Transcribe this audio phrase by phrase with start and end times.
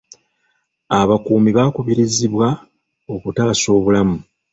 [0.99, 2.47] Abakuumi bakubirizibwa
[3.15, 4.17] okutaasa obulamu.